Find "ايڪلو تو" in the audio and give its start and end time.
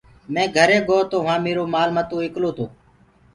2.23-2.65